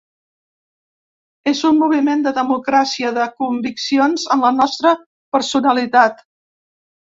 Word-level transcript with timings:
És 1.51 1.61
un 1.69 1.77
moviment 1.81 2.23
de 2.29 2.33
democràcia, 2.39 3.13
de 3.19 3.27
conviccions 3.43 4.27
en 4.37 4.43
la 4.49 4.53
nostra 4.63 4.97
personalitat. 5.39 6.29